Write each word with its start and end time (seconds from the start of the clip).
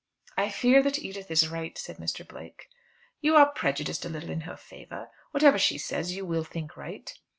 "I 0.35 0.49
fear 0.49 0.81
that 0.81 0.97
Edith 0.97 1.29
is 1.29 1.47
right," 1.47 1.77
said 1.77 1.97
Mr. 1.97 2.27
Blake. 2.27 2.67
"You 3.19 3.35
are 3.35 3.51
prejudiced 3.51 4.03
a 4.03 4.09
little 4.09 4.31
in 4.31 4.41
her 4.49 4.57
favour. 4.57 5.11
Whatever 5.29 5.59
she 5.59 5.77
says 5.77 6.15
you 6.15 6.25
will 6.25 6.43
think 6.43 6.75
right." 6.75 7.13